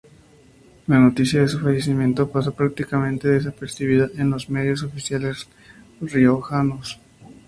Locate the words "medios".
4.49-4.81